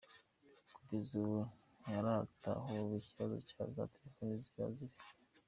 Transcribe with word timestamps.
Kugeza 0.75 1.11
ubu, 1.21 1.39
ntiharatahurwa 1.79 2.95
ikibazo 3.01 3.33
izi 3.39 3.51
telefoni 3.95 4.35
zaba 4.43 4.71
zifite. 4.77 5.05